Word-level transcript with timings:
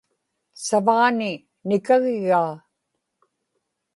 savaani 0.65 1.31
nikagigaa 1.67 2.51